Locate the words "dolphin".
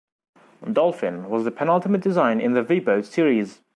0.65-1.29